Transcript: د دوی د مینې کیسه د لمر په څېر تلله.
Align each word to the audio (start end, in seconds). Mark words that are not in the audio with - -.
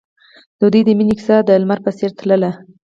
د 0.59 0.61
دوی 0.71 0.81
د 0.85 0.89
مینې 0.97 1.13
کیسه 1.19 1.37
د 1.47 1.49
لمر 1.61 1.79
په 1.85 1.91
څېر 1.97 2.11
تلله. 2.19 2.51